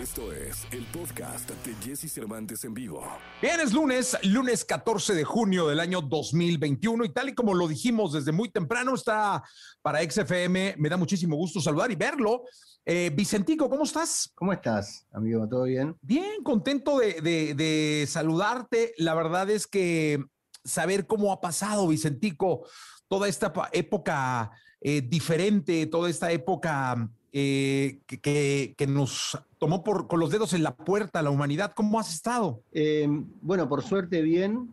Esto 0.00 0.32
es 0.32 0.66
el 0.70 0.84
podcast 0.86 1.50
de 1.50 1.74
Jesse 1.82 2.12
Cervantes 2.12 2.62
en 2.64 2.72
vivo. 2.72 3.02
Bien, 3.42 3.58
es 3.60 3.72
lunes, 3.72 4.16
lunes 4.22 4.64
14 4.64 5.14
de 5.14 5.24
junio 5.24 5.66
del 5.66 5.80
año 5.80 6.00
2021 6.00 7.04
y 7.04 7.08
tal 7.12 7.30
y 7.30 7.34
como 7.34 7.52
lo 7.54 7.66
dijimos 7.66 8.12
desde 8.12 8.30
muy 8.30 8.48
temprano, 8.50 8.94
está 8.94 9.42
para 9.82 10.00
XFM. 10.08 10.76
Me 10.78 10.88
da 10.88 10.96
muchísimo 10.96 11.36
gusto 11.36 11.60
saludar 11.60 11.90
y 11.90 11.96
verlo. 11.96 12.44
Eh, 12.84 13.10
Vicentico, 13.12 13.68
¿cómo 13.68 13.82
estás? 13.84 14.30
¿Cómo 14.36 14.52
estás, 14.52 15.06
amigo? 15.12 15.48
¿Todo 15.48 15.64
bien? 15.64 15.96
Bien, 16.00 16.42
contento 16.44 16.98
de, 16.98 17.20
de- 17.20 17.54
de 17.54 18.06
saludarte. 18.06 18.94
La 18.98 19.14
verdad 19.14 19.50
es 19.50 19.66
que 19.66 20.22
saber 20.64 21.06
cómo 21.06 21.32
ha 21.32 21.40
pasado, 21.40 21.88
Vicentico, 21.88 22.66
toda 23.08 23.26
esta 23.26 23.52
época 23.72 24.50
eh, 24.80 25.00
diferente, 25.02 25.86
toda 25.86 26.08
esta 26.08 26.30
época 26.30 27.10
eh, 27.32 27.98
que, 28.06 28.86
nos 28.88 29.38
tomó 29.58 29.84
por, 29.84 30.06
con 30.06 30.20
los 30.20 30.30
dedos 30.30 30.54
en 30.54 30.62
la 30.62 30.74
puerta 30.74 31.18
a 31.18 31.22
la 31.22 31.30
humanidad. 31.30 31.72
¿Cómo 31.74 32.00
has 32.00 32.12
estado? 32.12 32.62
Eh, 32.72 33.06
bueno, 33.42 33.68
por 33.68 33.82
suerte 33.82 34.22
bien. 34.22 34.72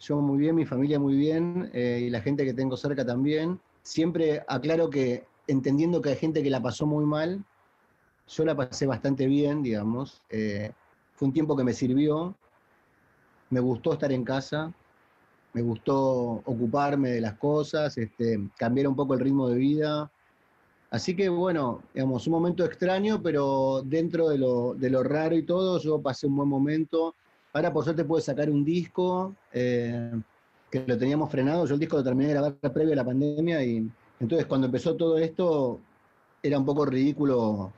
Yo 0.00 0.20
muy 0.20 0.38
bien, 0.38 0.54
mi 0.54 0.64
familia 0.64 0.98
muy 0.98 1.14
bien 1.14 1.70
eh, 1.74 2.04
y 2.06 2.10
la 2.10 2.22
gente 2.22 2.44
que 2.44 2.54
tengo 2.54 2.76
cerca 2.76 3.04
también. 3.04 3.60
Siempre 3.82 4.42
aclaro 4.48 4.88
que 4.88 5.24
entendiendo 5.46 6.00
que 6.00 6.10
hay 6.10 6.16
gente 6.16 6.42
que 6.42 6.48
la 6.48 6.62
pasó 6.62 6.86
muy 6.86 7.04
mal, 7.04 7.44
yo 8.28 8.44
la 8.44 8.56
pasé 8.56 8.86
bastante 8.86 9.26
bien, 9.26 9.62
digamos. 9.62 10.22
Fue 10.28 11.26
un 11.26 11.34
tiempo 11.34 11.56
que 11.56 11.64
me 11.64 11.74
sirvió. 11.74 12.34
Me 13.50 13.60
gustó 13.60 13.92
estar 13.92 14.12
en 14.12 14.24
casa. 14.24 14.72
Me 15.52 15.62
gustó 15.62 15.98
ocuparme 16.44 17.10
de 17.10 17.20
las 17.20 17.34
cosas, 17.34 17.98
este, 17.98 18.38
cambiar 18.56 18.86
un 18.86 18.94
poco 18.94 19.14
el 19.14 19.20
ritmo 19.20 19.48
de 19.48 19.56
vida. 19.56 20.10
Así 20.90 21.14
que 21.14 21.28
bueno, 21.28 21.82
digamos, 21.94 22.26
un 22.26 22.32
momento 22.32 22.64
extraño, 22.64 23.22
pero 23.22 23.82
dentro 23.84 24.28
de 24.28 24.38
lo, 24.38 24.74
de 24.74 24.90
lo 24.90 25.04
raro 25.04 25.36
y 25.36 25.44
todo, 25.44 25.78
yo 25.78 26.00
pasé 26.02 26.26
un 26.26 26.36
buen 26.36 26.48
momento. 26.48 27.14
Ahora 27.52 27.72
por 27.72 27.84
suerte 27.84 28.04
pude 28.04 28.22
sacar 28.22 28.50
un 28.50 28.64
disco 28.64 29.34
eh, 29.52 30.12
que 30.70 30.84
lo 30.86 30.98
teníamos 30.98 31.30
frenado. 31.30 31.64
Yo 31.66 31.74
el 31.74 31.80
disco 31.80 31.96
lo 31.96 32.04
terminé 32.04 32.28
de 32.28 32.34
grabar 32.34 32.54
previo 32.72 32.92
a 32.92 32.96
la 32.96 33.04
pandemia 33.04 33.62
y 33.64 33.88
entonces 34.18 34.46
cuando 34.46 34.66
empezó 34.66 34.96
todo 34.96 35.16
esto 35.18 35.78
era 36.42 36.58
un 36.58 36.64
poco 36.64 36.84
ridículo 36.84 37.72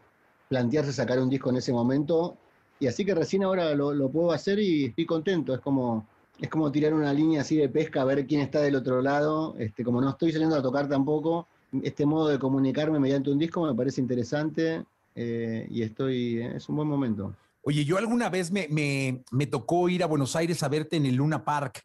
plantearse 0.49 0.93
sacar 0.93 1.19
un 1.19 1.29
disco 1.29 1.51
en 1.51 1.57
ese 1.57 1.73
momento. 1.73 2.37
Y 2.81 2.87
así 2.87 3.05
que 3.05 3.15
recién 3.15 3.45
ahora 3.45 3.75
lo, 3.75 3.93
lo 3.93 4.09
puedo 4.09 4.33
hacer 4.33 4.59
y 4.59 4.87
estoy 4.87 5.05
contento. 5.05 5.55
Es 5.55 5.61
como, 5.61 6.07
es 6.41 6.49
como 6.49 6.73
tirar 6.73 6.95
una 6.95 7.13
línea 7.13 7.43
así 7.43 7.57
de 7.57 7.69
pesca 7.69 8.03
a 8.03 8.05
ver 8.05 8.27
quién 8.27 8.41
está 8.41 8.61
del 8.61 8.77
otro 8.77 9.03
lado. 9.03 9.55
Este, 9.59 9.85
como 9.85 10.01
no 10.01 10.11
estoy 10.11 10.33
saliendo 10.33 10.57
a 10.57 10.63
tocar 10.63 10.89
tampoco, 10.89 11.47
este 11.83 12.05
modo 12.07 12.29
de 12.29 12.39
comunicarme 12.39 12.99
mediante 12.99 13.31
un 13.31 13.39
disco 13.39 13.65
me 13.67 13.75
parece 13.75 14.01
interesante 14.01 14.85
eh, 15.15 15.67
y 15.71 15.83
estoy, 15.83 16.43
es 16.43 16.69
un 16.69 16.77
buen 16.77 16.89
momento. 16.89 17.35
Oye, 17.63 17.85
yo 17.85 17.97
alguna 17.97 18.29
vez 18.29 18.51
me, 18.51 18.67
me- 18.69 19.23
me 19.31 19.47
tocó 19.47 19.89
ir 19.89 20.03
a 20.03 20.07
Buenos 20.07 20.35
Aires 20.37 20.63
a 20.63 20.69
verte 20.69 20.97
en 20.97 21.07
el 21.07 21.15
Luna 21.15 21.45
Park 21.45 21.83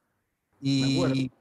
y, 0.59 1.31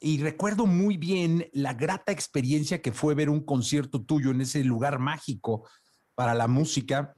y 0.00 0.18
recuerdo 0.20 0.66
muy 0.66 0.96
bien 0.98 1.48
la 1.52 1.72
grata 1.74 2.12
experiencia 2.12 2.82
que 2.82 2.92
fue 2.92 3.14
ver 3.14 3.30
un 3.30 3.40
concierto 3.40 4.02
tuyo 4.02 4.30
en 4.30 4.42
ese 4.42 4.62
lugar 4.64 4.98
mágico 4.98 5.66
para 6.14 6.34
la 6.34 6.46
música, 6.46 7.14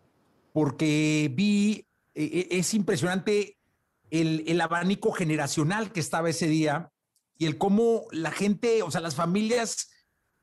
porque 0.53 1.31
vi, 1.35 1.85
eh, 2.15 2.25
eh, 2.33 2.49
es 2.53 2.75
impresionante 2.75 3.57
el, 4.11 4.45
el 4.47 4.61
abanico 4.61 5.13
generacional 5.13 5.93
que 5.93 6.01
estaba 6.01 6.31
ese 6.31 6.47
día 6.47 6.91
y 7.37 7.47
el 7.47 7.59
cómo 7.59 8.05
la 8.11 8.31
gente, 8.31 8.83
o 8.83 8.91
sea, 8.91 9.01
las 9.01 9.15
familias 9.15 9.91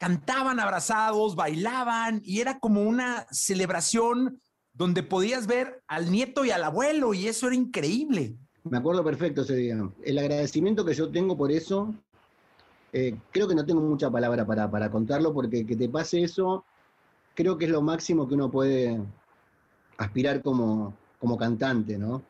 cantaban 0.06 0.59
abrazados, 0.59 1.36
bailaban 1.36 2.22
y 2.23 2.39
era 2.39 2.59
como 2.59 2.84
una 2.84 3.25
celebración 3.31 4.39
donde 4.72 5.02
podías 5.02 5.47
ver 5.47 5.81
al 5.88 6.12
nieto 6.12 6.45
y 6.45 6.52
al 6.52 6.64
abuelo 6.64 7.16
y 7.16 7.28
eso 7.28 7.47
era 7.47 7.56
increíble. 7.56 8.38
Me 8.66 8.78
acuerdo 8.78 9.03
perfecto 9.03 9.42
ese 9.42 9.56
día. 9.56 9.78
El 10.03 10.20
agradecimiento 10.20 10.86
que 10.86 10.94
yo 10.94 11.09
tengo 11.09 11.36
por 11.36 11.52
eso, 11.52 11.92
eh, 12.94 13.18
creo 13.31 13.47
que 13.47 13.56
no 13.56 13.66
tengo 13.66 13.81
mucha 13.81 14.12
palabra 14.12 14.46
para, 14.46 14.69
para 14.69 14.91
contarlo, 14.91 15.34
porque 15.34 15.66
que 15.66 15.75
te 15.75 15.90
pase 15.90 16.22
eso, 16.22 16.63
creo 17.34 17.58
que 17.58 17.66
es 17.66 17.72
lo 17.72 17.81
máximo 17.81 18.28
que 18.28 18.35
uno 18.35 18.52
puede 18.52 19.02
aspirar 19.97 20.44
como, 20.44 20.96
como 21.18 21.35
cantante, 21.35 21.97
¿no? 21.97 22.22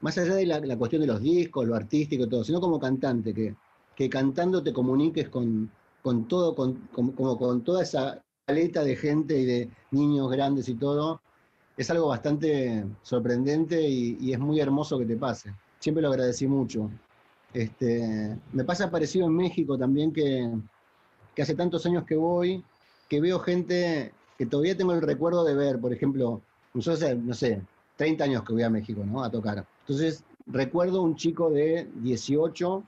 Más 0.00 0.16
allá 0.16 0.34
de 0.34 0.46
la, 0.46 0.60
la 0.60 0.78
cuestión 0.78 1.02
de 1.02 1.08
los 1.08 1.20
discos, 1.20 1.66
lo 1.66 1.74
artístico 1.74 2.26
todo, 2.26 2.42
sino 2.42 2.58
como 2.58 2.80
cantante, 2.80 3.34
que, 3.34 3.54
que 3.94 4.08
cantando 4.08 4.62
te 4.62 4.72
comuniques 4.72 5.28
con, 5.28 5.70
con 6.02 6.26
todo, 6.26 6.54
con, 6.54 6.74
como 6.92 7.38
con 7.38 7.62
toda 7.62 7.82
esa 7.82 8.22
paleta 8.44 8.82
de 8.84 8.96
gente 8.96 9.38
y 9.38 9.44
de 9.44 9.70
niños 9.92 10.30
grandes 10.30 10.68
y 10.68 10.74
todo, 10.74 11.20
es 11.76 11.90
algo 11.90 12.08
bastante 12.08 12.84
sorprendente 13.02 13.80
y, 13.80 14.32
es 14.32 14.38
muy 14.38 14.60
hermoso 14.60 14.98
que 14.98 15.06
te 15.06 15.16
pase. 15.16 15.54
Siempre 15.78 16.02
lo 16.02 16.08
agradecí 16.08 16.46
mucho. 16.46 16.90
Este, 17.54 18.36
me 18.52 18.64
pasa 18.64 18.90
parecido 18.90 19.26
en 19.26 19.36
México 19.36 19.78
también 19.78 20.12
que, 20.12 20.50
que 21.34 21.42
hace 21.42 21.54
tantos 21.54 21.84
años 21.86 22.04
que 22.04 22.16
voy, 22.16 22.64
que 23.08 23.20
veo 23.20 23.38
gente 23.40 24.12
que 24.38 24.46
todavía 24.46 24.76
tengo 24.76 24.92
el 24.92 25.02
recuerdo 25.02 25.44
de 25.44 25.54
ver, 25.54 25.80
por 25.80 25.92
ejemplo, 25.92 26.40
yo 26.74 26.92
hace, 26.92 27.14
no 27.14 27.34
sé, 27.34 27.62
30 27.96 28.24
años 28.24 28.42
que 28.42 28.54
voy 28.54 28.62
a 28.62 28.70
México, 28.70 29.04
¿no? 29.04 29.22
A 29.22 29.30
tocar. 29.30 29.66
Entonces, 29.80 30.24
recuerdo 30.46 31.02
un 31.02 31.16
chico 31.16 31.50
de 31.50 31.88
18 31.96 32.82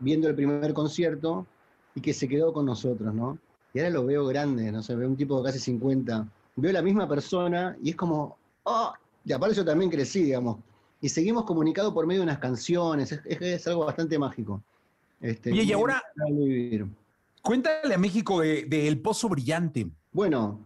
viendo 0.00 0.28
el 0.28 0.34
primer 0.34 0.74
concierto 0.74 1.46
y 1.94 2.00
que 2.00 2.12
se 2.14 2.28
quedó 2.28 2.52
con 2.52 2.66
nosotros, 2.66 3.14
¿no? 3.14 3.38
Y 3.72 3.78
ahora 3.80 3.90
lo 3.90 4.06
veo 4.06 4.26
grande, 4.26 4.70
no 4.72 4.82
sé, 4.82 4.94
veo 4.94 5.08
un 5.08 5.16
tipo 5.16 5.38
de 5.38 5.44
casi 5.44 5.58
50. 5.58 6.26
Veo 6.56 6.72
la 6.72 6.82
misma 6.82 7.08
persona 7.08 7.76
y 7.82 7.90
es 7.90 7.96
como, 7.96 8.36
¡oh! 8.64 8.92
Y 9.24 9.32
aparte 9.32 9.54
yo 9.56 9.64
también 9.64 9.90
crecí, 9.90 10.22
digamos. 10.24 10.58
Y 11.00 11.08
seguimos 11.08 11.44
comunicados 11.44 11.92
por 11.92 12.06
medio 12.06 12.20
de 12.20 12.24
unas 12.26 12.38
canciones, 12.38 13.10
es, 13.12 13.20
es- 13.24 13.40
es 13.42 13.66
algo 13.66 13.84
bastante 13.86 14.18
mágico. 14.18 14.62
Este, 15.20 15.54
y 15.54 15.72
ahora- 15.72 16.02
vivir. 16.28 16.86
Cuéntale 17.42 17.94
a 17.94 17.98
México 17.98 18.40
de, 18.40 18.64
de 18.64 18.88
El 18.88 19.00
Pozo 19.00 19.28
Brillante. 19.28 19.86
Bueno, 20.12 20.60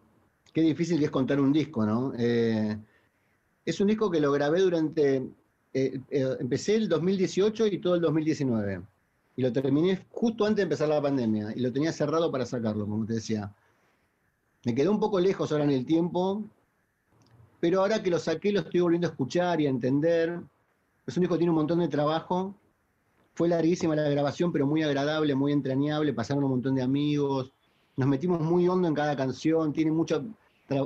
qué 0.52 0.60
difícil 0.60 0.98
que 0.98 1.06
es 1.06 1.10
contar 1.10 1.40
un 1.40 1.52
disco, 1.52 1.84
¿no? 1.84 2.12
Eh, 2.16 2.76
es 3.64 3.80
un 3.80 3.88
disco 3.88 4.10
que 4.10 4.20
lo 4.20 4.30
grabé 4.32 4.60
durante. 4.60 5.16
eh, 5.74 6.00
eh, 6.10 6.36
empecé 6.40 6.76
el 6.76 6.88
2018 6.88 7.66
y 7.66 7.78
todo 7.78 7.94
el 7.96 8.00
2019. 8.00 8.80
Y 9.38 9.42
lo 9.42 9.52
terminé 9.52 10.04
justo 10.10 10.44
antes 10.44 10.56
de 10.56 10.62
empezar 10.64 10.88
la 10.88 11.00
pandemia. 11.00 11.52
Y 11.54 11.60
lo 11.60 11.72
tenía 11.72 11.92
cerrado 11.92 12.30
para 12.30 12.44
sacarlo, 12.44 12.86
como 12.86 13.06
te 13.06 13.14
decía. 13.14 13.54
Me 14.64 14.74
quedó 14.74 14.90
un 14.90 14.98
poco 14.98 15.20
lejos 15.20 15.52
ahora 15.52 15.62
en 15.64 15.70
el 15.70 15.86
tiempo. 15.86 16.42
Pero 17.60 17.80
ahora 17.80 18.02
que 18.02 18.10
lo 18.10 18.18
saqué, 18.18 18.52
lo 18.52 18.60
estoy 18.60 18.80
volviendo 18.80 19.06
a 19.06 19.10
escuchar 19.10 19.60
y 19.60 19.66
a 19.66 19.70
entender. 19.70 20.40
Es 21.06 21.16
un 21.16 21.22
disco 21.22 21.36
que 21.36 21.38
tiene 21.38 21.52
un 21.52 21.56
montón 21.56 21.78
de 21.78 21.88
trabajo. 21.88 22.54
Fue 23.34 23.48
larguísima 23.48 23.94
la 23.94 24.08
grabación, 24.10 24.52
pero 24.52 24.66
muy 24.66 24.82
agradable, 24.82 25.34
muy 25.34 25.52
entrañable. 25.52 26.12
Pasaron 26.12 26.42
un 26.42 26.50
montón 26.50 26.74
de 26.74 26.82
amigos 26.82 27.52
nos 27.98 28.08
metimos 28.08 28.40
muy 28.40 28.68
hondo 28.68 28.86
en 28.86 28.94
cada 28.94 29.16
canción, 29.16 29.72
tiene 29.72 29.90
mucha, 29.90 30.22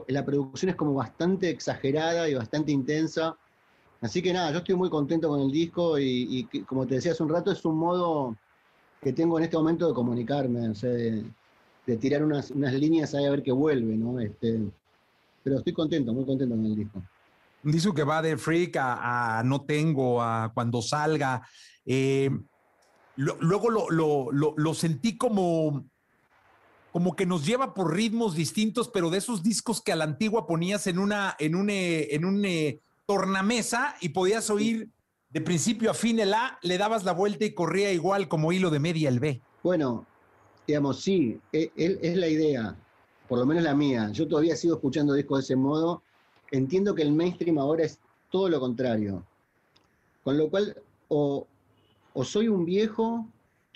la 0.08 0.24
producción 0.24 0.70
es 0.70 0.76
como 0.76 0.94
bastante 0.94 1.50
exagerada 1.50 2.26
y 2.26 2.34
bastante 2.34 2.72
intensa. 2.72 3.36
Así 4.02 4.20
que 4.20 4.32
nada, 4.32 4.50
yo 4.50 4.58
estoy 4.58 4.74
muy 4.74 4.90
contento 4.90 5.28
con 5.28 5.40
el 5.40 5.50
disco 5.52 5.96
y, 5.98 6.48
como 6.66 6.86
te 6.86 6.96
decía 6.96 7.12
hace 7.12 7.22
un 7.22 7.28
rato, 7.28 7.52
es 7.52 7.64
un 7.64 7.76
modo 7.78 8.36
que 9.00 9.12
tengo 9.12 9.38
en 9.38 9.44
este 9.44 9.56
momento 9.56 9.86
de 9.86 9.94
comunicarme, 9.94 10.68
o 10.68 10.74
sea, 10.74 10.90
de, 10.90 11.24
tirar 12.00 12.24
unas, 12.24 12.50
unas 12.50 12.74
líneas 12.74 13.14
ahí 13.14 13.24
a 13.26 13.30
ver 13.30 13.42
qué 13.44 13.52
vuelve, 13.52 13.96
¿no? 13.96 14.18
Este, 14.18 14.60
pero 15.44 15.58
estoy 15.58 15.72
contento, 15.72 16.12
muy 16.12 16.24
contento 16.24 16.54
con 16.56 16.64
el 16.66 16.74
disco. 16.74 17.00
Un 17.62 17.70
disco 17.72 17.94
que 17.94 18.02
va 18.02 18.20
de 18.22 18.36
Freak 18.36 18.76
a, 18.76 19.40
No 19.44 19.62
Tengo, 19.62 20.20
a 20.20 20.50
Cuando 20.52 20.82
Salga. 20.82 21.46
Eh, 21.86 22.28
luego 23.16 23.70
lo, 23.70 23.88
lo- 23.88 24.32
lo- 24.32 24.54
lo 24.56 24.74
sentí 24.74 25.16
como, 25.16 25.84
como 26.90 27.14
que 27.14 27.24
nos 27.24 27.46
lleva 27.46 27.72
por 27.72 27.94
ritmos 27.94 28.34
distintos, 28.34 28.88
pero 28.88 29.10
de 29.10 29.18
esos 29.18 29.44
discos 29.44 29.80
que 29.80 29.92
a 29.92 29.96
la 29.96 30.04
antigua 30.04 30.44
ponías 30.46 30.88
en 30.88 30.98
una, 30.98 31.36
en 31.38 31.54
un, 31.54 31.70
eh, 31.70 32.14
en 32.14 32.24
un 32.24 32.44
eh, 32.44 32.80
tornamesa 33.06 33.94
y 34.00 34.10
podías 34.10 34.48
oír 34.50 34.88
de 35.30 35.40
principio 35.40 35.90
a 35.90 35.94
fin 35.94 36.18
el 36.20 36.34
A, 36.34 36.58
le 36.62 36.78
dabas 36.78 37.04
la 37.04 37.12
vuelta 37.12 37.44
y 37.44 37.54
corría 37.54 37.92
igual 37.92 38.28
como 38.28 38.52
hilo 38.52 38.70
de 38.70 38.80
media 38.80 39.08
el 39.08 39.18
B. 39.20 39.40
Bueno, 39.62 40.04
digamos, 40.66 41.00
sí, 41.00 41.40
e- 41.52 41.70
e- 41.76 41.98
es, 42.02 42.16
la 42.16 42.28
idea, 42.28 42.76
por 43.28 43.38
lo 43.38 43.46
menos 43.46 43.62
la 43.64 43.74
mía. 43.74 44.10
Yo 44.12 44.28
todavía 44.28 44.56
sigo 44.56 44.74
escuchando 44.74 45.14
discos 45.14 45.38
de 45.38 45.42
ese 45.44 45.56
modo. 45.56 46.02
Entiendo 46.50 46.94
que 46.94 47.02
el 47.02 47.12
mainstream 47.12 47.58
ahora 47.58 47.84
es 47.84 47.98
todo 48.30 48.48
lo 48.48 48.60
contrario. 48.60 49.24
Con 50.22 50.36
lo 50.36 50.50
cual, 50.50 50.76
o, 51.08 51.46
o 52.12 52.24
soy 52.24 52.48
un 52.48 52.64
viejo 52.66 53.26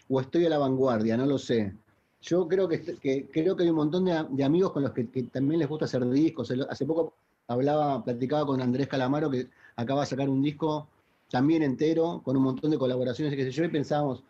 o 0.09 0.21
estoy 0.21 0.45
a 0.47 0.51
la 0.51 0.59
vanguardia, 0.59 1.17
no 1.17 1.25
lo 1.27 1.39
sé. 1.39 1.73
Yo 2.21 2.47
creo 2.47 2.69
que, 2.69 2.83
que- 2.83 3.27
creo 3.33 3.57
que 3.57 3.63
hay 3.63 3.71
un 3.71 3.77
montón 3.77 4.05
de, 4.05 4.27
de 4.31 4.45
amigos 4.45 4.73
con 4.73 4.83
los 4.83 4.93
que, 4.93 5.09
que 5.09 5.23
también 5.25 5.59
les 5.61 5.69
gusta 5.69 5.87
hacer 5.87 6.07
discos. 6.11 6.53
Hace 6.69 6.85
poco 6.85 7.15
hablaba, 7.49 8.05
platicaba 8.05 8.47
con 8.47 8.61
Andrés 8.61 8.89
Calamaro, 8.89 9.31
que 9.31 9.49
acaba 9.77 10.03
de 10.03 10.07
sacar 10.07 10.29
un 10.29 10.43
disco 10.43 10.89
también 11.31 11.63
entero, 11.63 12.23
con 12.25 12.37
un 12.37 12.43
montón 12.43 12.71
de 12.71 12.79
colaboraciones 12.79 13.35
y 13.35 13.37
qué 13.37 13.45
sé 13.45 13.51
yo, 13.51 13.71
pensábamos, 13.71 14.25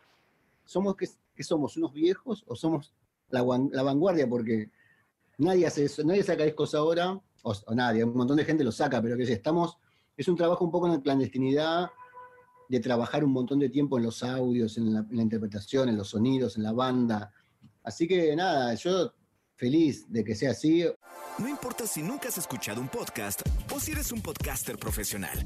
¿somos 0.65 0.97
que, 0.97 1.09
somos 1.43 1.77
unos 1.77 1.93
viejos 1.93 2.45
o 2.47 2.57
somos 2.57 2.93
la, 3.29 3.45
la 3.73 3.83
vanguardia? 3.83 4.29
Porque 4.29 4.71
nadie 5.39 5.67
hace 5.67 5.85
eso, 5.85 6.03
nadie 6.05 6.23
saca 6.23 6.45
discos 6.45 6.75
ahora, 6.75 7.21
o, 7.43 7.75
nadie, 7.75 8.05
un 8.05 8.17
montón 8.17 8.37
de 8.37 8.45
gente 8.45 8.65
lo 8.65 8.73
saca, 8.73 9.01
pero 9.01 9.17
que 9.17 9.27
si 9.27 9.33
estamos, 9.33 9.79
es 10.17 10.27
un 10.29 10.37
trabajo 10.37 10.65
un 10.65 10.71
poco 10.71 10.87
en 10.87 10.95
la 10.95 11.01
clandestinidad, 11.01 11.91
de 12.69 12.81
trabajar 12.81 13.25
un 13.25 13.33
montón 13.33 13.61
de 13.61 13.69
tiempo 13.69 13.97
en 13.97 14.05
los 14.05 14.23
audios, 14.25 14.77
en 14.77 14.93
la, 14.93 15.23
interpretación, 15.23 15.89
en 15.89 15.97
los 15.97 16.09
sonidos, 16.09 16.57
en 16.57 16.65
la 16.65 16.73
banda. 16.73 17.33
Así 17.85 18.09
que 18.09 18.35
nada, 18.35 18.75
yo 18.75 19.13
feliz 19.55 20.11
de 20.11 20.25
que 20.25 20.35
sea 20.35 20.51
así. 20.51 20.85
No 21.39 21.49
importa 21.49 21.87
si 21.87 22.03
nunca 22.03 22.29
has 22.29 22.39
escuchado 22.39 22.81
un 22.81 22.89
podcast 22.89 23.43
o 23.71 23.79
si 23.79 23.93
eres 23.93 24.11
un 24.11 24.23
podcaster 24.23 24.79
profesional. 24.79 25.37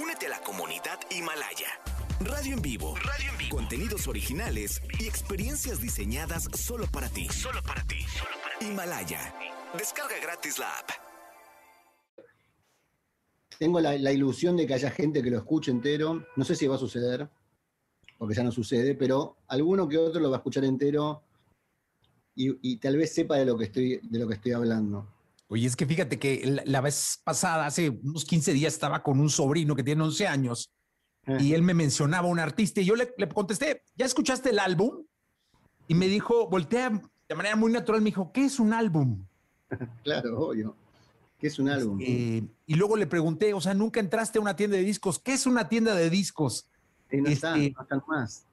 Únete 0.00 0.26
a 0.26 0.28
la 0.28 0.40
comunidad 0.42 1.00
Himalaya. 1.10 1.66
Radio 2.20 2.54
en 2.54 2.62
vivo. 2.62 2.94
Radio 2.94 3.32
en 3.32 3.38
vivo. 3.38 3.56
Contenidos 3.56 4.06
originales 4.06 4.80
y 5.00 5.08
experiencias 5.08 5.80
diseñadas 5.80 6.48
solo 6.54 6.86
para 6.86 7.08
ti. 7.08 7.28
Solo 7.30 7.60
para 7.64 7.82
ti. 7.82 8.02
Solo 8.16 8.30
para 8.44 8.58
ti. 8.60 8.66
Himalaya. 8.66 9.34
Descarga 9.76 10.14
gratis 10.22 10.60
la 10.60 10.78
app. 10.78 10.90
Tengo 13.58 13.80
la, 13.80 14.12
ilusión 14.12 14.56
de 14.56 14.68
que 14.68 14.74
haya 14.74 14.92
gente 14.92 15.20
que 15.20 15.30
lo 15.30 15.38
escuche 15.38 15.72
entero. 15.72 16.24
No 16.36 16.44
sé 16.44 16.54
si 16.54 16.68
va 16.68 16.76
a 16.76 16.78
suceder, 16.78 17.28
porque 18.18 18.36
ya 18.36 18.44
no 18.44 18.52
sucede, 18.52 18.94
pero 18.94 19.36
alguno 19.48 19.88
que 19.88 19.98
otro 19.98 20.20
lo 20.20 20.30
va 20.30 20.36
a 20.36 20.38
escuchar 20.38 20.64
entero 20.64 21.24
y, 22.34 22.76
tal 22.76 22.96
vez 22.96 23.14
sepa 23.14 23.36
de 23.36 23.44
lo 23.44 23.58
que 23.58 23.64
estoy, 23.64 24.00
de 24.02 24.18
lo 24.18 24.26
que 24.26 24.34
estoy 24.34 24.52
hablando. 24.52 25.06
Oye, 25.48 25.66
es 25.66 25.76
que 25.76 25.84
fíjate 25.84 26.18
que 26.18 26.62
la, 26.64 26.80
vez 26.80 27.20
pasada, 27.24 27.66
hace 27.66 27.90
unos 27.90 28.24
15 28.24 28.52
días, 28.52 28.72
estaba 28.72 29.02
con 29.02 29.20
un 29.20 29.28
sobrino 29.28 29.74
que 29.74 29.82
tiene 29.82 30.02
11 30.02 30.26
años 30.26 30.70
y 31.38 31.54
él 31.54 31.62
me 31.62 31.74
mencionaba 31.74 32.28
un 32.28 32.38
artista 32.38 32.80
y 32.80 32.84
yo 32.84 32.96
le, 32.96 33.12
le, 33.16 33.28
contesté, 33.28 33.82
¿ya 33.96 34.06
escuchaste 34.06 34.50
el 34.50 34.58
álbum? 34.58 35.04
Y 35.86 35.94
me 35.94 36.06
dijo, 36.06 36.48
voltea 36.48 37.02
de 37.28 37.34
manera 37.34 37.56
muy 37.56 37.72
natural, 37.72 38.00
me 38.00 38.06
dijo, 38.06 38.32
¿qué 38.32 38.44
es 38.44 38.58
un 38.58 38.72
álbum? 38.72 39.24
claro, 40.04 40.38
obvio. 40.38 40.76
¿Qué 41.38 41.46
es 41.46 41.58
un 41.58 41.66
pues, 41.66 41.78
álbum? 41.78 41.98
Eh, 42.02 42.42
y 42.66 42.74
luego 42.74 42.96
le 42.96 43.06
pregunté, 43.06 43.54
o 43.54 43.60
sea, 43.60 43.74
nunca 43.74 43.98
entraste 43.98 44.38
a 44.38 44.42
una 44.42 44.56
tienda 44.56 44.76
de 44.76 44.84
discos. 44.84 45.18
¿Qué 45.18 45.32
es 45.32 45.46
una 45.46 45.68
tienda 45.68 45.94
de 45.94 46.10
discos? 46.10 46.68
no, 47.10 47.28
este, 47.28 47.66
están 47.66 48.02
más. 48.06 48.44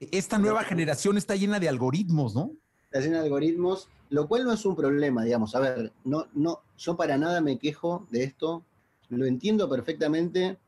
Esta 0.00 0.38
nueva 0.38 0.64
generación 0.64 1.16
está 1.16 1.36
llena 1.36 1.60
de 1.60 1.68
algoritmos, 1.68 2.34
¿no? 2.34 2.52
De 2.94 3.18
algoritmos, 3.18 3.88
lo 4.10 4.28
cual 4.28 4.44
no 4.44 4.52
es 4.52 4.64
un 4.64 4.76
problema, 4.76 5.24
digamos. 5.24 5.56
A 5.56 5.60
ver, 5.60 5.92
no, 6.04 6.26
no, 6.32 6.60
yo 6.78 6.96
para 6.96 7.18
nada 7.18 7.40
me 7.40 7.58
quejo 7.58 8.06
de 8.10 8.22
esto, 8.22 8.62
lo 9.08 9.26
entiendo 9.26 9.68
perfectamente 9.68 10.58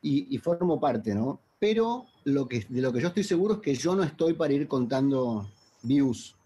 y, 0.00 0.32
y 0.32 0.38
formo 0.38 0.78
parte, 0.78 1.12
¿no? 1.12 1.40
Pero 1.58 2.06
lo 2.22 2.46
que, 2.46 2.64
de 2.68 2.80
lo 2.80 2.92
que 2.92 3.00
yo 3.00 3.08
estoy 3.08 3.24
seguro 3.24 3.54
es 3.54 3.60
que 3.60 3.74
yo 3.74 3.96
no 3.96 4.04
estoy 4.04 4.34
para 4.34 4.52
ir 4.52 4.68
contando 4.68 5.50
views. 5.82 6.36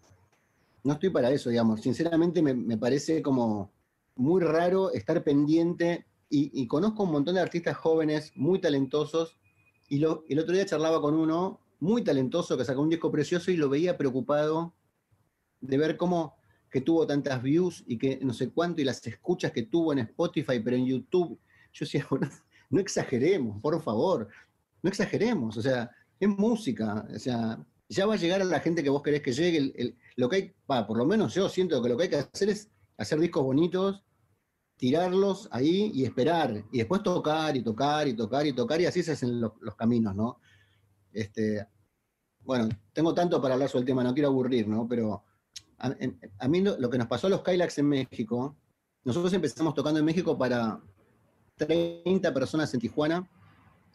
No 0.84 0.94
estoy 0.94 1.10
para 1.10 1.30
eso, 1.30 1.50
digamos. 1.50 1.82
Sinceramente 1.82 2.40
me, 2.40 2.54
me 2.54 2.78
parece 2.78 3.20
como 3.20 3.70
muy 4.16 4.40
raro 4.40 4.90
estar 4.92 5.22
pendiente 5.22 6.06
y, 6.30 6.66
conozco 6.66 7.02
un 7.02 7.12
montón 7.12 7.34
de 7.34 7.40
artistas 7.40 7.76
jóvenes 7.76 8.32
muy 8.36 8.60
talentosos 8.60 9.36
y 9.88 10.02
el 10.02 10.38
otro 10.38 10.54
día 10.54 10.64
charlaba 10.64 11.00
con 11.00 11.14
uno 11.14 11.58
muy 11.80 12.02
talentoso 12.02 12.56
que 12.56 12.64
sacó 12.64 12.82
un 12.82 12.88
disco 12.88 13.10
precioso 13.10 13.50
y 13.50 13.56
lo 13.56 13.68
veía 13.68 13.98
preocupado 13.98 14.72
de 15.60 15.78
ver 15.78 15.96
cómo 15.96 16.36
que 16.70 16.80
tuvo 16.80 17.06
tantas 17.06 17.42
views 17.42 17.84
y 17.86 17.98
que 17.98 18.18
no 18.22 18.32
sé 18.32 18.50
cuánto 18.50 18.80
y 18.80 18.84
las 18.84 19.04
escuchas 19.06 19.52
que 19.52 19.64
tuvo 19.64 19.92
en 19.92 20.00
Spotify, 20.00 20.60
pero 20.60 20.76
en 20.76 20.86
YouTube. 20.86 21.38
Yo 21.72 21.84
decía, 21.84 22.06
no 22.70 22.80
exageremos, 22.80 23.60
por 23.60 23.80
favor, 23.82 24.28
no 24.82 24.88
exageremos, 24.88 25.56
o 25.56 25.62
sea, 25.62 25.90
es 26.18 26.28
música, 26.28 27.06
o 27.14 27.18
sea, 27.18 27.58
ya 27.88 28.06
va 28.06 28.14
a 28.14 28.18
llegar 28.18 28.40
a 28.40 28.44
la 28.44 28.60
gente 28.60 28.82
que 28.82 28.90
vos 28.90 29.02
querés 29.02 29.22
que 29.22 29.32
llegue. 29.32 29.96
lo 30.16 30.28
que 30.28 30.36
hay, 30.36 30.54
por 30.84 30.96
lo 30.96 31.04
menos 31.04 31.34
yo 31.34 31.48
siento 31.48 31.82
que 31.82 31.88
lo 31.88 31.96
que 31.96 32.04
hay 32.04 32.08
que 32.08 32.16
hacer 32.16 32.50
es 32.50 32.70
hacer 32.96 33.18
discos 33.18 33.42
bonitos 33.42 34.04
tirarlos 34.80 35.46
ahí 35.52 35.92
y 35.94 36.04
esperar, 36.06 36.64
y 36.72 36.78
después 36.78 37.02
tocar 37.02 37.54
y 37.54 37.62
tocar 37.62 38.08
y 38.08 38.14
tocar 38.14 38.46
y 38.46 38.54
tocar, 38.54 38.80
y 38.80 38.86
así 38.86 39.02
se 39.02 39.12
hacen 39.12 39.38
los, 39.38 39.52
caminos, 39.76 40.16
¿no? 40.16 40.40
Este, 41.12 41.66
bueno, 42.40 42.66
tengo 42.94 43.12
tanto 43.12 43.42
para 43.42 43.54
hablar 43.54 43.68
sobre 43.68 43.80
el 43.80 43.86
tema, 43.86 44.02
no 44.02 44.14
quiero 44.14 44.30
aburrir, 44.30 44.66
¿no? 44.66 44.88
Pero 44.88 45.22
a, 45.80 46.48
mí 46.48 46.60
lo, 46.60 46.90
que 46.90 46.98
nos 46.98 47.06
pasó 47.06 47.26
a 47.26 47.30
los 47.30 47.42
Kylax 47.42 47.78
en 47.78 47.88
México, 47.88 48.56
nosotros 49.04 49.32
empezamos 49.32 49.74
tocando 49.74 49.98
en 49.98 50.04
México 50.04 50.36
para 50.36 50.80
30 51.56 52.32
personas 52.32 52.72
en 52.74 52.80
Tijuana, 52.80 53.28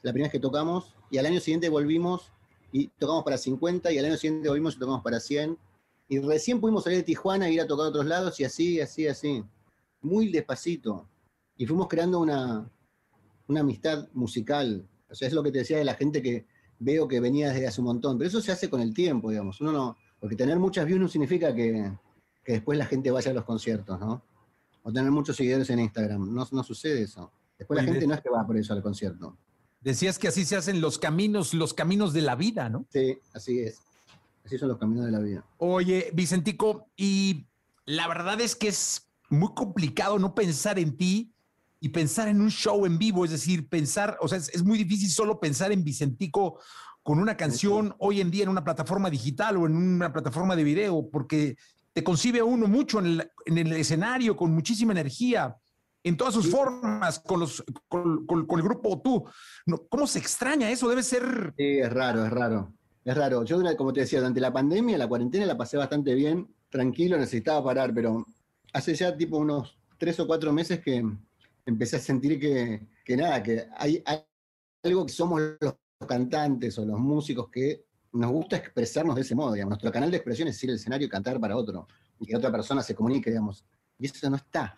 la 0.02 0.12
primera 0.12 0.28
vez 0.28 0.32
que 0.32 0.40
tocamos, 0.40 0.96
y 1.10 1.18
al 1.18 1.26
año 1.26 1.40
siguiente 1.40 1.70
volvimos 1.70 2.32
y 2.72 2.88
tocamos 3.00 3.24
para 3.24 3.38
50, 3.38 3.92
y 3.92 3.98
al 4.00 4.06
año 4.06 4.18
siguiente 4.18 4.50
volvimos 4.50 4.76
y 4.76 4.80
tocamos 4.80 5.02
para 5.02 5.20
100, 5.20 5.58
y 6.10 6.20
recién 6.20 6.60
pudimos 6.60 6.84
salir 6.84 7.00
de 7.00 7.04
Tijuana 7.04 7.48
e 7.48 7.54
ir 7.54 7.62
a 7.62 7.68
tocar 7.68 7.86
a 7.86 7.90
otros 7.90 8.06
lados, 8.06 8.40
y 8.40 8.44
así, 8.44 8.82
así, 8.82 9.08
así 9.08 9.44
muy 10.06 10.30
despacito. 10.32 11.10
Y 11.58 11.66
fuimos 11.66 11.88
creando 11.88 12.20
una, 12.20 12.70
una 13.48 13.60
amistad 13.60 14.08
musical. 14.14 14.88
O 15.10 15.16
sea, 15.16 15.28
es 15.28 15.34
lo 15.34 15.44
que 15.44 15.52
te 15.52 15.60
decía 15.60 15.78
de 15.78 15.86
la 15.86 15.96
gente 15.96 16.22
que 16.22 16.46
veo 16.80 17.08
que 17.08 17.20
venía 17.20 17.50
desde 17.50 17.68
hace 17.68 17.82
un 17.82 17.88
montón. 17.88 18.18
Pero 18.18 18.28
eso 18.28 18.42
se 18.42 18.52
hace 18.52 18.70
con 18.70 18.82
el 18.82 18.94
tiempo, 18.94 19.30
digamos. 19.30 19.60
Uno 19.62 19.72
no, 19.72 19.98
porque 20.26 20.38
tener 20.38 20.58
muchas 20.58 20.88
views 20.88 21.00
no 21.00 21.08
significa 21.08 21.54
que, 21.54 21.92
después 22.48 22.80
la 22.80 22.88
gente 22.88 23.12
vaya 23.12 23.30
a 23.30 23.34
los 23.36 23.44
conciertos, 23.44 24.00
¿no? 24.00 24.24
O 24.82 24.92
tener 24.92 25.12
muchos 25.12 25.36
seguidores 25.36 25.70
en 25.70 25.78
Instagram. 25.78 26.34
No, 26.34 26.48
no 26.52 26.64
sucede 26.64 27.04
eso. 27.04 27.32
Después 27.60 27.78
la 27.78 27.84
gente 27.84 28.08
no 28.08 28.16
es 28.16 28.22
que 28.22 28.32
va 28.32 28.44
por 28.44 28.58
eso 28.58 28.74
al 28.74 28.82
concierto. 28.82 29.38
Decías 29.82 30.18
que 30.18 30.30
así 30.30 30.44
se 30.44 30.56
hacen 30.56 30.82
los 30.82 30.98
caminos, 30.98 31.54
los 31.54 31.76
caminos 31.76 32.12
de 32.12 32.24
la 32.24 32.34
vida, 32.34 32.70
¿no? 32.70 32.88
Sí, 32.90 33.20
así 33.36 33.60
es. 33.60 33.84
Así 34.44 34.58
son 34.58 34.70
los 34.70 34.80
caminos 34.80 35.06
de 35.06 35.12
la 35.12 35.20
vida. 35.20 35.46
Oye, 35.60 36.10
Vicentico, 36.12 36.88
y 36.98 37.46
la 37.86 38.08
verdad 38.08 38.42
es 38.42 38.56
que 38.56 38.70
es 38.70 39.08
muy 39.30 39.54
complicado 39.54 40.18
no 40.18 40.34
pensar 40.34 40.80
en 40.80 40.98
ti 40.98 41.35
y 41.86 41.90
pensar 41.90 42.28
en 42.28 42.42
un 42.42 42.50
show 42.50 42.84
en 42.88 42.98
vivo, 42.98 43.26
es 43.26 43.30
decir, 43.30 43.70
pensar, 43.70 44.18
o 44.20 44.28
sea, 44.28 44.40
es, 44.40 44.64
muy 44.64 44.76
difícil 44.76 45.08
solo 45.08 45.40
pensar 45.40 45.72
en 45.72 45.84
Vicentico 45.84 46.60
con 47.04 47.20
una 47.20 47.38
canción 47.38 47.94
hoy 48.00 48.22
en 48.22 48.32
día 48.32 48.42
en 48.42 48.50
una 48.50 48.64
plataforma 48.64 49.08
digital 49.08 49.58
o 49.58 49.68
en 49.68 49.76
una 49.78 50.12
plataforma 50.12 50.56
de 50.56 50.64
video, 50.64 51.08
porque 51.12 51.56
te 51.94 52.04
concibe 52.04 52.42
uno 52.42 52.66
mucho 52.66 52.98
en 52.98 53.22
el, 53.46 53.72
escenario, 53.74 54.36
con 54.36 54.52
muchísima 54.52 54.94
energía, 54.94 55.58
en 56.04 56.18
todas 56.18 56.34
sus 56.34 56.50
formas, 56.50 57.20
con, 57.20 57.42
los, 57.42 57.64
con, 57.88 58.26
el 58.50 58.64
grupo 58.64 59.00
tú. 59.04 59.24
¿Cómo 59.88 60.08
se 60.08 60.18
extraña 60.18 60.72
eso? 60.72 60.90
Debe 60.90 61.04
ser... 61.04 61.54
Sí, 61.56 61.78
es 61.82 61.94
raro, 61.94 62.26
es 62.26 62.32
raro. 62.32 62.74
Es 63.04 63.16
raro. 63.16 63.44
Yo, 63.44 63.62
como 63.78 63.94
te 63.94 64.00
decía, 64.00 64.18
durante 64.18 64.42
la 64.42 64.52
pandemia, 64.52 64.98
la 64.98 65.08
cuarentena, 65.08 65.46
la 65.46 65.56
pasé 65.56 65.78
bastante 65.78 66.16
bien, 66.16 66.48
tranquilo, 66.68 67.16
necesitaba 67.16 67.64
parar, 67.64 67.94
pero 67.94 68.26
hace 68.74 68.96
ya 68.96 69.16
tipo 69.16 69.38
unos 69.38 69.78
tres 70.00 70.20
o 70.20 70.26
cuatro 70.26 70.52
meses 70.52 70.80
que 70.80 71.04
empecé 71.66 71.98
a 71.98 72.00
sentir 72.00 72.40
que, 72.40 73.16
nada, 73.16 73.42
que 73.42 73.68
hay, 73.78 74.04
algo 74.84 75.06
que 75.06 75.12
somos 75.12 75.42
los 75.60 75.76
cantantes 76.08 76.78
o 76.78 76.86
los 76.86 77.00
músicos 77.00 77.50
que 77.50 77.86
nos 78.14 78.32
gusta 78.32 78.58
expresarnos 78.58 79.16
de 79.16 79.22
ese 79.22 79.36
modo, 79.36 79.54
digamos. 79.54 79.72
Nuestro 79.72 79.92
canal 79.92 80.12
de 80.12 80.18
expresión 80.18 80.48
es 80.48 80.64
ir 80.64 80.70
al 80.70 80.78
escenario 80.78 81.08
y 81.08 81.10
cantar 81.10 81.40
para 81.40 81.58
otro, 81.58 81.88
y 82.20 82.26
que 82.26 82.36
otra 82.36 82.52
persona 82.52 82.82
se 82.82 82.96
comunique, 82.96 83.30
digamos. 83.30 83.66
Y 84.00 84.06
eso 84.06 84.30
no 84.30 84.38
está. 84.38 84.78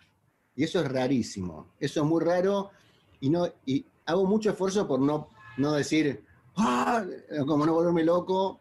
Y 0.56 0.64
eso 0.64 0.80
es 0.80 0.90
rarísimo. 0.90 1.74
Eso 1.78 2.00
es 2.02 2.06
muy 2.06 2.24
raro 2.24 2.70
y, 3.20 3.30
no, 3.30 3.46
y 3.64 3.84
hago 4.06 4.24
mucho 4.24 4.50
esfuerzo 4.50 4.88
por 4.88 5.00
no, 5.00 5.28
no 5.56 5.72
decir, 5.72 6.24
¡Ah! 6.56 7.04
como 7.46 7.64
no 7.64 7.74
volverme 7.74 8.04
loco. 8.04 8.60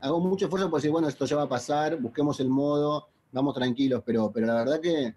Hago 0.00 0.20
mucho 0.20 0.46
esfuerzo 0.46 0.70
por 0.70 0.80
decir, 0.80 0.90
bueno, 0.90 1.08
esto 1.08 1.24
ya 1.24 1.36
va 1.36 1.44
a 1.44 1.48
pasar, 1.48 2.00
busquemos 2.00 2.38
el 2.40 2.48
modo, 2.48 3.08
vamos 3.32 3.54
tranquilos, 3.54 4.02
pero, 4.04 4.30
pero 4.30 4.46
la 4.46 4.54
verdad 4.54 4.80
que 4.80 5.14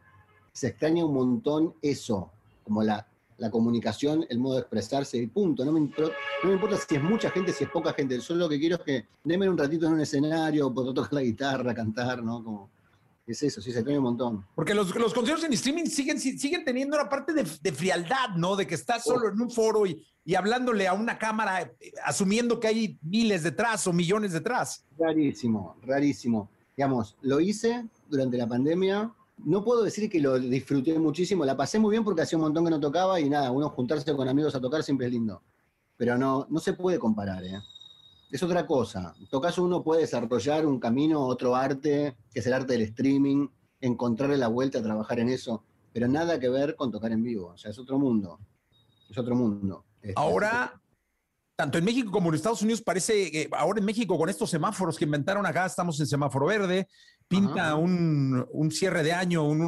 se 0.52 0.68
extraña 0.70 1.06
un 1.06 1.14
montón 1.14 1.76
eso, 1.82 2.32
como 2.64 2.84
la, 2.84 3.08
comunicación, 3.52 4.24
el 4.30 4.38
modo 4.38 4.56
de 4.56 4.62
expresarse 4.62 5.18
y 5.18 5.26
punto. 5.26 5.66
No 5.66 5.72
me, 5.72 5.80
no 5.80 5.90
me, 6.44 6.54
importa 6.54 6.78
si 6.78 6.96
es 6.96 7.02
mucha 7.02 7.32
gente, 7.32 7.52
si 7.52 7.64
es 7.64 7.70
poca 7.72 7.92
gente. 7.94 8.20
Yo 8.20 8.36
lo 8.36 8.48
que 8.48 8.60
quiero 8.60 8.76
es 8.76 8.82
que 8.84 9.08
denme 9.24 9.50
un 9.50 9.58
ratito 9.58 9.88
en 9.88 9.94
un 9.94 10.02
escenario, 10.02 10.72
puedo 10.72 10.94
tocar 10.94 11.14
la 11.14 11.22
guitarra, 11.22 11.74
cantar, 11.74 12.24
¿no? 12.24 12.44
Como, 12.44 12.70
es 13.26 13.42
eso, 13.42 13.62
sí, 13.62 13.72
se 13.72 13.80
extraña 13.80 14.00
un 14.00 14.06
montón. 14.06 14.46
Porque 14.54 14.76
los, 14.76 14.94
los 14.96 15.14
conciertos 15.14 15.46
en 15.46 15.54
streaming 15.54 15.86
siguen, 15.86 16.20
siguen 16.20 16.64
teniendo 16.64 16.96
una 16.96 17.10
parte 17.10 17.34
de, 17.34 17.44
de 17.62 17.72
frialdad, 17.72 18.30
¿no? 18.36 18.56
De 18.56 18.68
que 18.68 18.76
estás 18.76 19.04
solo 19.04 19.30
en 19.30 19.42
un 19.42 19.50
foro 19.50 19.86
y, 19.88 20.04
y 20.24 20.36
hablándole 20.36 20.88
a 20.88 20.94
una 20.94 21.18
cámara, 21.18 21.62
eh, 21.62 21.92
asumiendo 22.04 22.60
que 22.60 22.68
hay 22.68 23.00
miles 23.02 23.44
detrás 23.44 23.88
o 23.88 23.94
millones 23.94 24.34
detrás. 24.34 24.86
Rarísimo, 24.98 25.78
rarísimo. 25.82 26.50
Digamos, 26.76 27.18
lo 27.22 27.40
hice 27.40 27.86
durante 28.08 28.38
la 28.38 28.48
pandemia. 28.48 29.12
No 29.46 29.64
puedo 29.64 29.84
decir 29.84 30.10
que 30.10 30.20
lo 30.20 30.40
disfruté 30.40 30.98
muchísimo, 31.00 31.46
la 31.46 31.58
pasé 31.58 31.80
muy 31.80 31.92
bien 31.92 32.04
porque 32.04 32.22
hacía 32.22 32.38
un 32.38 32.44
montón 32.44 32.66
que 32.66 32.72
no 32.72 32.80
tocaba 32.80 33.20
y 33.20 33.30
nada, 33.30 33.52
uno 33.52 33.70
juntarse 33.70 34.16
con 34.16 34.28
amigos 34.28 34.56
a 34.56 34.62
tocar 34.62 34.84
siempre 34.84 35.08
es 35.08 35.14
lindo. 35.14 35.42
Pero 35.98 36.18
no, 36.18 36.48
no 36.50 36.60
se 36.60 36.74
puede 36.74 37.00
comparar, 37.00 37.44
¿eh? 37.44 37.62
Es 38.32 38.42
otra 38.42 38.66
cosa. 38.66 39.14
En 39.20 39.28
todo 39.28 39.42
caso, 39.42 39.64
uno 39.64 39.84
puede 39.84 40.02
desarrollar 40.02 40.66
un 40.66 40.80
camino, 40.80 41.22
otro 41.22 41.56
arte, 41.56 42.16
que 42.34 42.40
es 42.40 42.48
el 42.48 42.54
arte 42.54 42.74
del 42.74 42.84
streaming, 42.84 43.48
encontrarle 43.82 44.38
la 44.38 44.48
vuelta 44.48 44.80
a 44.80 44.84
trabajar 44.84 45.20
en 45.20 45.30
eso, 45.30 45.64
pero 45.92 46.08
nada 46.08 46.40
que 46.40 46.48
ver 46.48 46.76
con 46.76 46.92
tocar 46.92 47.12
en 47.12 47.24
vivo. 47.24 47.48
O 47.48 47.58
sea, 47.58 47.72
es 47.72 47.78
otro 47.78 48.00
mundo. 48.00 48.40
Es 49.10 49.18
otro 49.18 49.36
mundo. 49.36 49.86
Este, 50.02 50.14
Ahora, 50.16 50.82
tanto 51.56 51.78
en 51.78 51.84
México 51.84 52.10
como 52.10 52.30
en 52.30 52.36
Estados 52.36 52.62
Unidos 52.62 52.82
parece, 52.82 53.30
que 53.30 53.50
ahora 53.52 53.80
en 53.80 53.86
México 53.86 54.18
con 54.18 54.30
estos 54.30 54.50
semáforos 54.50 54.98
que 54.98 55.06
inventaron 55.06 55.46
acá, 55.46 55.66
estamos 55.66 56.00
en 56.00 56.08
semáforo 56.08 56.46
verde, 56.46 56.88
pinta 57.32 57.76
un, 57.76 58.46
un, 58.52 58.72
cierre 58.72 59.04
de 59.04 59.14
año, 59.14 59.48
un, 59.48 59.62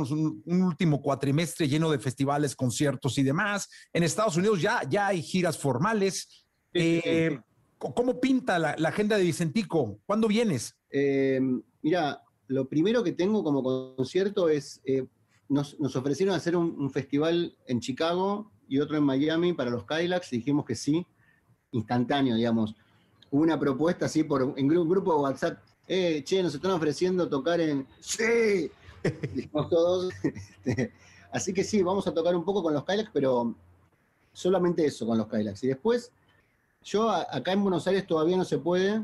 un, 0.45 0.61
último 0.61 1.01
cuatrimestre 1.01 1.69
lleno 1.69 1.89
de 1.89 1.97
festivales, 1.97 2.57
conciertos 2.57 3.17
y 3.17 3.23
demás. 3.23 3.69
En 3.93 4.03
Estados 4.03 4.35
Unidos 4.35 4.61
ya, 4.61 4.81
ya 4.89 5.07
hay 5.07 5.21
giras 5.21 5.57
formales. 5.57 6.45
Eh, 6.73 7.39
¿Cómo 7.77 8.19
pinta 8.19 8.59
la, 8.59 8.75
la, 8.77 8.89
agenda 8.89 9.17
de 9.17 9.23
Vicentico? 9.23 9.99
¿Cuándo 10.05 10.27
vienes? 10.27 10.75
Eh, 10.89 11.39
mira, 11.81 12.21
lo 12.47 12.67
primero 12.67 13.01
que 13.01 13.13
tengo 13.13 13.43
como 13.43 13.95
concierto 13.95 14.49
es, 14.49 14.81
eh, 14.83 15.05
nos, 15.47 15.79
nos, 15.79 15.95
ofrecieron 15.95 16.35
hacer 16.35 16.57
un, 16.57 16.91
festival 16.91 17.57
en 17.65 17.79
Chicago 17.79 18.51
y 18.67 18.79
otro 18.79 18.97
en 18.97 19.03
Miami 19.03 19.53
para 19.53 19.69
los 19.69 19.85
Kylax 19.85 20.33
y 20.33 20.37
dijimos 20.37 20.65
que 20.65 20.75
sí, 20.75 21.05
instantáneo, 21.71 22.35
digamos. 22.35 22.75
Hubo 23.31 23.41
una 23.41 23.59
propuesta 23.59 24.05
así 24.05 24.23
por, 24.23 24.53
en 24.57 24.77
un 24.77 24.89
grupo 24.89 25.13
de 25.13 25.21
WhatsApp, 25.21 25.59
eh, 25.87 26.23
che, 26.23 26.41
nos 26.43 26.55
están 26.55 26.71
ofreciendo 26.71 27.27
tocar 27.27 27.59
en... 27.61 27.87
Sí, 27.99 28.71
dijimos 29.33 29.69
todos. 29.69 30.13
Este, 30.23 30.93
así 31.31 31.53
que 31.53 31.63
sí, 31.63 31.81
vamos 31.81 32.07
a 32.07 32.13
tocar 32.13 32.35
un 32.35 32.45
poco 32.45 32.63
con 32.63 32.73
los 32.73 32.85
Kylax, 32.85 33.09
pero 33.13 33.55
solamente 34.31 34.85
eso 34.85 35.05
con 35.05 35.17
los 35.17 35.27
Kylax. 35.27 35.63
Y 35.63 35.67
después, 35.67 36.11
yo 36.83 37.09
acá 37.09 37.51
en 37.51 37.63
Buenos 37.63 37.85
Aires 37.87 38.07
todavía 38.07 38.37
no 38.37 38.45
se 38.45 38.57
puede, 38.57 39.01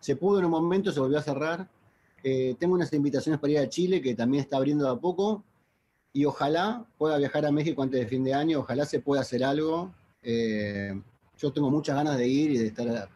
se 0.00 0.16
pudo 0.16 0.38
en 0.38 0.44
un 0.46 0.50
momento, 0.50 0.92
se 0.92 1.00
volvió 1.00 1.18
a 1.18 1.22
cerrar 1.22 1.68
eh, 2.28 2.56
tengo 2.58 2.74
unas 2.74 2.92
invitaciones 2.92 3.40
para 3.40 3.52
ir 3.52 3.58
a 3.60 3.68
Chile 3.68 4.02
que 4.02 4.16
también 4.16 4.42
está 4.42 4.56
abriendo 4.56 4.84
de 4.84 4.90
a 4.90 4.96
poco 4.96 5.44
y 6.12 6.24
ojalá 6.24 6.84
pueda 6.98 7.18
viajar 7.18 7.46
a 7.46 7.52
México 7.52 7.84
antes 7.84 8.00
de 8.00 8.08
fin 8.08 8.24
de 8.24 8.34
año, 8.34 8.58
ojalá 8.58 8.84
se 8.84 8.98
pueda 8.98 9.20
hacer 9.22 9.44
algo. 9.44 9.94
Eh, 10.24 11.00
yo 11.38 11.52
tengo 11.52 11.70
muchas 11.70 11.94
ganas 11.94 12.18
de 12.18 12.26
ir 12.26 12.50
y 12.50 12.58
de 12.58 12.66
estar... 12.66 13.08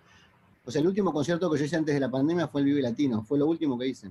O 0.70 0.72
sea, 0.72 0.80
el 0.80 0.86
último 0.86 1.12
concierto 1.12 1.50
que 1.50 1.58
yo 1.58 1.64
hice 1.64 1.74
antes 1.74 1.92
de 1.92 2.00
la 2.00 2.08
pandemia 2.08 2.46
fue 2.46 2.60
el 2.60 2.68
Vive 2.68 2.80
Latino, 2.80 3.24
fue 3.24 3.40
lo 3.40 3.46
último 3.48 3.76
que 3.76 3.88
hice. 3.88 4.08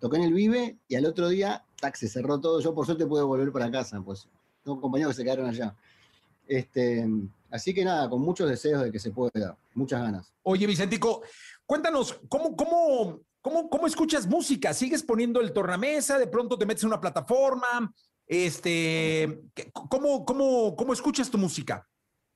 Toqué 0.00 0.16
en 0.16 0.22
el 0.22 0.32
Vive 0.32 0.78
y 0.88 0.94
al 0.94 1.04
otro 1.04 1.28
día, 1.28 1.62
tac, 1.78 1.94
se 1.96 2.08
cerró 2.08 2.40
todo. 2.40 2.60
Yo 2.60 2.74
por 2.74 2.86
suerte 2.86 3.04
pude 3.04 3.22
volver 3.22 3.52
para 3.52 3.70
casa, 3.70 4.00
pues 4.00 4.26
tengo 4.64 4.80
compañeros 4.80 5.12
que 5.12 5.18
se 5.18 5.24
quedaron 5.24 5.50
allá. 5.50 5.76
Este, 6.48 7.06
así 7.50 7.74
que 7.74 7.84
nada, 7.84 8.08
con 8.08 8.22
muchos 8.22 8.48
deseos 8.48 8.84
de 8.84 8.90
que 8.90 8.98
se 8.98 9.10
pueda, 9.10 9.54
muchas 9.74 10.00
ganas. 10.00 10.32
Oye, 10.44 10.66
Vicentico, 10.66 11.20
cuéntanos, 11.66 12.18
¿cómo, 12.26 12.56
cómo 12.56 13.20
¿Cómo, 13.42 13.86
escuchas 13.86 14.26
música? 14.26 14.72
¿Sigues 14.72 15.02
poniendo 15.02 15.42
el 15.42 15.52
tornamesa? 15.52 16.18
¿De 16.18 16.26
pronto 16.26 16.56
te 16.56 16.64
metes 16.64 16.84
en 16.84 16.88
una 16.88 17.00
plataforma? 17.00 17.94
Este, 18.26 19.42
¿cómo, 19.72 20.24
cómo, 20.24 20.74
cómo 20.74 20.92
escuchas 20.94 21.30
tu 21.30 21.36
música? 21.36 21.86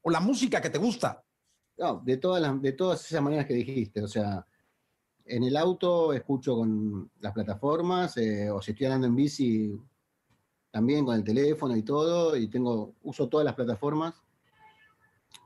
¿O 0.03 0.11
la 0.11 0.21
música 0.21 0.61
que 0.61 0.71
te 0.71 0.79
gusta? 0.79 1.25
No, 1.81 2.03
de 2.05 2.19
todas, 2.19 2.43
las, 2.43 2.61
de 2.61 2.73
todas 2.73 3.03
esas 3.07 3.23
maneras 3.23 3.47
que 3.47 3.55
dijiste. 3.55 4.03
O 4.03 4.07
sea, 4.07 4.47
en 5.25 5.45
el 5.45 5.57
auto 5.57 6.13
escucho 6.13 6.55
con 6.55 7.11
las 7.21 7.33
plataformas, 7.33 8.19
eh, 8.19 8.51
o 8.51 8.61
si 8.61 8.73
estoy 8.73 8.87
andando 8.87 9.07
en 9.07 9.17
bici, 9.17 9.81
también 10.71 11.07
con 11.07 11.17
el 11.17 11.25
teléfono 11.25 11.75
y 11.75 11.83
todo, 11.83 12.37
y 12.37 12.49
tengo, 12.49 12.93
uso 13.03 13.29
todas 13.29 13.47
las 13.47 13.55
plataformas. 13.55 14.15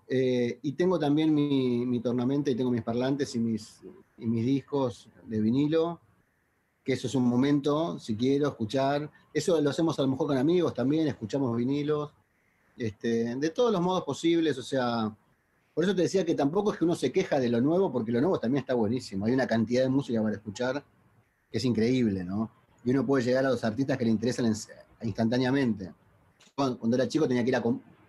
Eh, 0.09 0.59
y 0.61 0.73
tengo 0.73 0.99
también 0.99 1.33
mi, 1.33 1.87
mi 1.87 2.00
tornamenta 2.00 2.50
y 2.50 2.57
tengo 2.57 2.73
mis 2.73 2.83
parlantes 2.83 3.33
y 3.37 3.38
mis, 3.38 3.83
y 4.19 4.26
mis 4.26 4.45
discos 4.45 5.09
de 5.26 5.41
vinilo, 5.41 6.00
que 6.83 6.95
eso 6.95 7.07
es 7.07 7.14
un 7.14 7.29
momento, 7.29 7.97
si 8.00 8.17
quiero 8.17 8.49
escuchar. 8.49 9.09
Eso 9.33 9.61
lo 9.61 9.71
hacemos 9.71 9.97
a 10.00 10.03
lo 10.03 10.09
mejor 10.09 10.26
con 10.26 10.37
amigos 10.37 10.75
también, 10.75 11.07
escuchamos 11.07 11.57
vinilos, 11.57 12.11
este, 12.76 13.37
de 13.37 13.50
todos 13.50 13.71
los 13.71 13.81
modos 13.81 14.03
posibles, 14.03 14.59
o 14.59 14.62
sea, 14.64 15.17
por 15.75 15.85
eso 15.85 15.95
te 15.95 16.02
decía 16.02 16.25
que 16.25 16.37
tampoco 16.37 16.73
es 16.73 16.78
que 16.78 16.85
uno 16.85 16.95
se 16.95 17.11
queja 17.11 17.40
de 17.40 17.49
lo 17.49 17.61
nuevo, 17.61 17.90
porque 17.90 18.12
lo 18.12 18.21
nuevo 18.21 18.38
también 18.38 18.61
está 18.61 18.75
buenísimo. 18.75 19.26
Hay 19.26 19.33
una 19.33 19.47
cantidad 19.47 19.83
de 19.83 19.88
música 19.88 20.23
para 20.23 20.37
escuchar 20.37 20.85
que 21.50 21.59
es 21.59 21.64
increíble, 21.64 22.25
¿no? 22.25 22.50
Y 22.85 22.90
uno 22.90 23.04
puede 23.04 23.25
llegar 23.25 23.45
a 23.45 23.49
los 23.49 23.64
artistas 23.64 23.99
que 23.99 24.04
le 24.04 24.11
interesan 24.11 24.52
instantáneamente. 25.02 25.93
Cuando, 26.54 26.95
era 26.95 27.09
chico 27.09 27.26
tenía 27.26 27.43
que 27.43 27.49
ir 27.49 27.57
a 27.57 27.62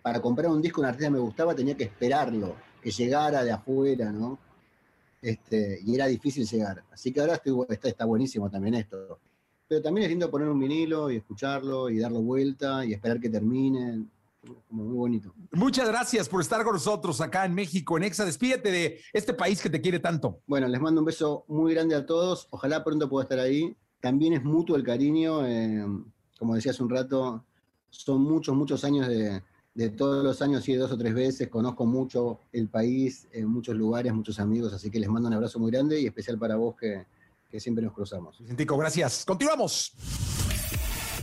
para 0.03 0.21
comprar 0.21 0.51
un 0.51 0.61
disco, 0.61 0.81
un 0.81 0.87
artista 0.87 1.09
me 1.09 1.17
gustaba, 1.17 1.55
tenía 1.55 1.75
que 1.75 1.85
esperarlo, 1.85 2.55
que 2.79 2.91
llegara 2.91 3.43
de 3.43 3.51
afuera, 3.51 4.11
¿no? 4.11 4.37
Este, 5.19 5.79
y 5.83 5.95
era 5.95 6.05
difícil 6.05 6.45
llegar. 6.45 6.83
Así 6.91 7.11
que 7.11 7.21
ahora 7.21 7.33
estoy, 7.33 7.65
está, 7.69 7.87
está 7.87 8.05
buenísimo 8.05 8.47
también 8.47 8.75
esto. 8.75 9.19
Pero 9.67 9.81
también 9.81 10.03
es 10.03 10.09
lindo 10.11 10.29
poner 10.29 10.47
un 10.47 10.59
vinilo 10.59 11.09
y 11.09 11.15
escucharlo 11.15 11.89
y 11.89 11.97
darlo 11.97 12.21
vuelta 12.21 12.85
y 12.85 12.93
esperar 12.93 13.19
que 13.19 13.29
termine. 13.29 14.05
Como 14.67 14.83
muy 14.83 14.95
bonito. 14.95 15.33
Muchas 15.51 15.87
gracias 15.87 16.29
por 16.29 16.41
estar 16.41 16.63
con 16.63 16.73
nosotros 16.73 17.21
acá 17.21 17.45
en 17.45 17.53
México, 17.53 17.97
en 17.97 18.03
Exa. 18.03 18.25
Despídete 18.25 18.71
de 18.71 19.01
este 19.13 19.33
país 19.33 19.61
que 19.61 19.69
te 19.69 19.81
quiere 19.81 19.99
tanto. 19.99 20.39
Bueno, 20.47 20.67
les 20.67 20.79
mando 20.79 21.01
un 21.01 21.05
beso 21.05 21.45
muy 21.47 21.73
grande 21.73 21.95
a 21.95 22.05
todos. 22.05 22.47
Ojalá 22.51 22.83
pronto 22.83 23.09
pueda 23.09 23.23
estar 23.23 23.39
ahí. 23.39 23.75
También 24.01 24.33
es 24.33 24.43
mutuo 24.43 24.75
el 24.75 24.83
cariño. 24.83 25.45
Eh, 25.45 25.85
como 26.37 26.55
decía 26.55 26.71
hace 26.71 26.83
un 26.83 26.89
rato, 26.89 27.43
son 27.89 28.21
muchos, 28.21 28.55
muchos 28.55 28.83
años 28.83 29.07
de, 29.07 29.41
de 29.75 29.89
todos 29.89 30.23
los 30.23 30.41
años, 30.41 30.63
sí, 30.63 30.73
dos 30.73 30.91
o 30.91 30.97
tres 30.97 31.13
veces, 31.13 31.49
conozco 31.49 31.85
mucho 31.85 32.39
el 32.53 32.69
país, 32.69 33.27
en 33.33 33.47
muchos 33.47 33.75
lugares, 33.75 34.13
muchos 34.13 34.39
amigos, 34.39 34.73
así 34.73 34.89
que 34.89 34.99
les 34.99 35.09
mando 35.09 35.27
un 35.27 35.33
abrazo 35.33 35.59
muy 35.59 35.69
grande 35.69 35.99
y 35.99 36.05
especial 36.05 36.39
para 36.39 36.55
vos 36.55 36.75
que, 36.75 37.05
que 37.51 37.59
siempre 37.59 37.83
nos 37.83 37.93
cruzamos. 37.93 38.39
Vicentico, 38.39 38.77
gracias. 38.77 39.25
Continuamos. 39.25 39.93